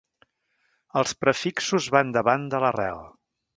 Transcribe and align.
Els 1.01 1.13
prefixos 1.25 1.91
van 1.99 2.17
davant 2.19 2.51
de 2.55 2.65
l'arrel. 2.67 3.07